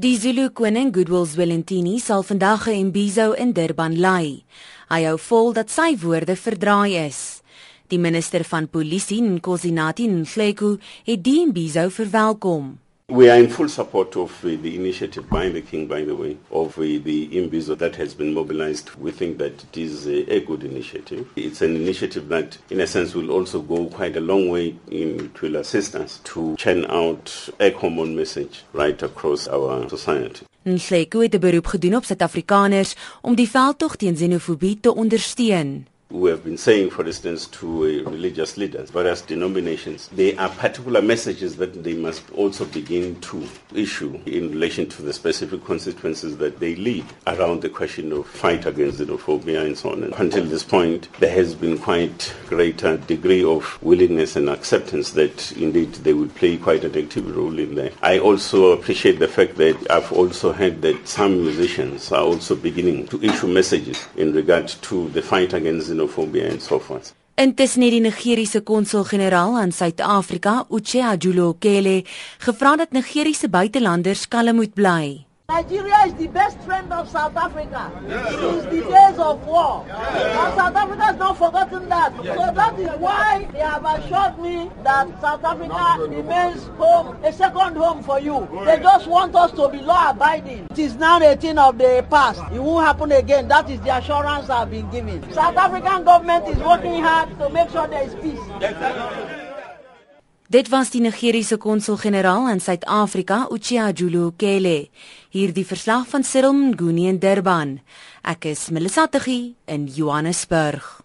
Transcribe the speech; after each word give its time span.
Die 0.00 0.16
Zulu 0.16 0.48
koning 0.56 0.94
Goodwill 0.96 1.26
Zwelithini 1.28 1.98
sal 2.00 2.22
vandag 2.22 2.68
'n 2.68 2.78
imbizo 2.84 3.34
in 3.36 3.52
Durban 3.52 4.00
lei. 4.00 4.44
Hy 4.88 5.00
hou 5.04 5.18
vol 5.18 5.52
dat 5.52 5.68
sy 5.70 5.92
woorde 6.00 6.36
verdraai 6.36 6.96
is. 6.96 7.42
Die 7.88 7.98
minister 7.98 8.42
van 8.44 8.68
polisie, 8.68 9.20
Nkosinati 9.20 10.08
Nhleko, 10.08 10.78
het 11.04 11.22
die 11.22 11.42
imbizo 11.42 11.90
verwelkom. 11.90 12.78
We 13.10 13.28
are 13.28 13.36
in 13.36 13.48
full 13.48 13.68
support 13.68 14.16
of 14.16 14.44
uh, 14.44 14.48
the 14.48 14.76
initiative 14.76 15.28
by 15.28 15.48
the 15.48 15.62
King, 15.62 15.88
by 15.88 16.02
the 16.02 16.14
way, 16.14 16.36
of 16.52 16.78
uh, 16.78 16.82
the 16.82 17.28
Imbizo 17.32 17.76
that 17.76 17.96
has 17.96 18.14
been 18.14 18.32
mobilized. 18.32 18.94
We 18.94 19.10
think 19.10 19.38
that 19.38 19.64
it 19.64 19.76
is 19.76 20.06
a, 20.06 20.32
a, 20.32 20.40
good 20.44 20.62
initiative. 20.62 21.28
It's 21.34 21.60
an 21.60 21.74
initiative 21.74 22.28
that, 22.28 22.58
in 22.70 22.80
a 22.80 22.86
sense, 22.86 23.12
will 23.12 23.32
also 23.32 23.62
go 23.62 23.86
quite 23.86 24.16
a 24.16 24.20
long 24.20 24.48
way 24.48 24.76
in 24.92 25.32
to 25.34 25.56
assist 25.56 25.96
us 25.96 26.20
to 26.22 26.54
churn 26.56 26.86
out 26.88 27.48
a 27.58 27.72
common 27.72 28.14
message 28.14 28.62
right 28.72 29.02
across 29.02 29.48
our 29.48 29.88
society. 29.88 30.46
Nhleko 30.64 31.20
het 31.20 31.34
'n 31.34 31.40
beroep 31.40 31.66
gedoen 31.66 31.96
op 31.96 32.04
Suid-Afrikaners 32.04 32.94
om 33.22 33.34
die 33.34 33.48
veldtog 33.48 33.96
teen 33.96 34.14
xenofobie 34.14 34.78
te 34.80 34.94
ondersteun. 34.94 35.86
We 36.10 36.28
have 36.30 36.42
been 36.42 36.58
saying, 36.58 36.90
for 36.90 37.06
instance, 37.06 37.46
to 37.46 37.84
uh, 37.84 38.10
religious 38.10 38.56
leaders, 38.56 38.90
various 38.90 39.22
denominations, 39.22 40.08
there 40.08 40.38
are 40.40 40.48
particular 40.48 41.00
messages 41.00 41.56
that 41.56 41.84
they 41.84 41.94
must 41.94 42.28
also 42.32 42.64
begin 42.64 43.18
to 43.20 43.46
issue 43.74 44.20
in 44.26 44.50
relation 44.50 44.88
to 44.88 45.02
the 45.02 45.12
specific 45.12 45.64
consequences 45.64 46.36
that 46.38 46.58
they 46.58 46.74
lead 46.76 47.04
around 47.28 47.62
the 47.62 47.68
question 47.68 48.12
of 48.12 48.26
fight 48.26 48.66
against 48.66 48.98
xenophobia 48.98 49.64
and 49.64 49.78
so 49.78 49.92
on. 49.92 50.02
And 50.02 50.12
until 50.14 50.44
this 50.44 50.64
point, 50.64 51.08
there 51.20 51.30
has 51.30 51.54
been 51.54 51.78
quite 51.78 52.34
greater 52.48 52.96
degree 52.96 53.44
of 53.44 53.80
willingness 53.80 54.34
and 54.34 54.48
acceptance 54.48 55.12
that 55.12 55.52
indeed 55.52 55.92
they 55.94 56.12
will 56.12 56.28
play 56.28 56.56
quite 56.56 56.82
an 56.82 56.98
active 56.98 57.36
role 57.36 57.56
in 57.56 57.76
there. 57.76 57.92
I 58.02 58.18
also 58.18 58.72
appreciate 58.72 59.20
the 59.20 59.28
fact 59.28 59.56
that 59.56 59.88
I've 59.88 60.12
also 60.12 60.52
heard 60.52 60.82
that 60.82 61.06
some 61.06 61.42
musicians 61.42 62.10
are 62.10 62.24
also 62.24 62.56
beginning 62.56 63.06
to 63.08 63.22
issue 63.22 63.46
messages 63.46 64.08
in 64.16 64.32
regard 64.32 64.66
to 64.68 65.08
the 65.10 65.22
fight 65.22 65.52
against 65.52 65.88
xenophobia 65.88 65.99
xenophobia 66.00 66.50
and 66.50 66.62
so 66.62 66.78
forth. 66.78 67.14
Intussen 67.34 67.82
het 67.82 67.90
die 67.90 68.00
Nigeriese 68.00 68.60
konsul-generaal 68.60 69.56
aan 69.56 69.72
Suid-Afrika, 69.72 70.66
Uche 70.68 71.02
Ajulo 71.04 71.54
Kele, 71.58 72.04
gevra 72.38 72.76
dat 72.76 72.92
Nigeriese 72.92 73.48
buitelanders 73.48 74.28
kalm 74.28 74.54
moet 74.54 74.74
bly. 74.74 75.24
Nigeria 75.50 75.98
is 76.06 76.14
the 76.14 76.28
best 76.28 76.56
friend 76.60 76.92
of 76.92 77.08
South 77.10 77.36
Africa 77.36 77.90
yes. 78.08 78.28
since 78.38 78.64
the 78.66 78.82
days 78.88 79.18
of 79.18 79.44
war. 79.44 79.84
Yes. 79.88 80.36
And 80.38 80.54
South 80.54 80.76
Africa 80.76 81.02
has 81.06 81.16
not 81.16 81.36
forgotten 81.38 81.88
that. 81.88 82.12
Yes. 82.24 82.36
So 82.38 82.54
that 82.54 82.78
is 82.78 82.90
why 83.00 83.48
they 83.52 83.58
have 83.58 83.84
assured 83.84 84.38
me 84.38 84.70
that 84.84 85.20
South 85.20 85.42
Africa 85.42 86.06
remains 86.08 86.62
home, 86.78 87.18
a 87.24 87.32
second 87.32 87.76
home 87.76 88.00
for 88.04 88.20
you. 88.20 88.46
They 88.64 88.78
just 88.78 89.08
want 89.08 89.34
us 89.34 89.50
to 89.52 89.68
be 89.70 89.78
law 89.78 90.10
abiding. 90.10 90.68
It 90.70 90.78
is 90.78 90.94
now 90.94 91.18
a 91.20 91.34
thing 91.34 91.58
of 91.58 91.78
the 91.78 92.06
past. 92.08 92.40
It 92.52 92.60
won't 92.62 92.86
happen 92.86 93.10
again. 93.10 93.48
That 93.48 93.68
is 93.68 93.80
the 93.80 93.96
assurance 93.96 94.48
I've 94.48 94.70
been 94.70 94.88
given. 94.92 95.20
South 95.32 95.56
African 95.56 96.04
government 96.04 96.46
is 96.46 96.58
working 96.58 97.02
hard 97.02 97.36
to 97.40 97.50
make 97.50 97.70
sure 97.70 97.88
there 97.88 98.04
is 98.04 98.14
peace. 98.22 99.49
Dit 100.50 100.68
was 100.68 100.88
die 100.90 100.98
Nigeriese 100.98 101.60
konsul-generaal 101.62 102.48
in 102.50 102.58
Suid-Afrika, 102.58 103.46
Uchiajulu 103.54 104.32
Kele. 104.36 104.88
Hierdie 105.30 105.62
verslag 105.62 106.08
van 106.10 106.24
Cyril 106.26 106.56
Nguni 106.72 107.04
in 107.06 107.20
Durban. 107.22 107.76
Ek 108.26 108.48
is 108.50 108.64
Melissa 108.74 109.06
Tuggie 109.06 109.54
in 109.70 109.86
Johannesburg. 109.86 111.04